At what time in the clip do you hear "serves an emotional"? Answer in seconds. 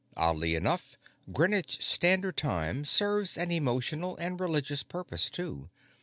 2.85-4.17